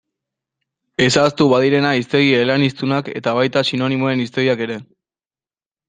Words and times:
Ez 1.07 1.09
ahaztu 1.23 1.47
badirena 1.51 1.91
hiztegi 1.99 2.33
eleaniztunak 2.39 3.13
eta 3.21 3.37
baita 3.41 3.67
sinonimoen 3.71 4.27
hiztegiak 4.29 4.69
ere. 4.69 4.85